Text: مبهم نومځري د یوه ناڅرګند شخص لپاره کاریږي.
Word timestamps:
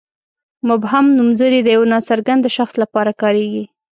مبهم 0.69 1.05
نومځري 1.17 1.59
د 1.63 1.67
یوه 1.75 1.87
ناڅرګند 1.93 2.43
شخص 2.57 2.73
لپاره 2.83 3.11
کاریږي. 3.21 3.63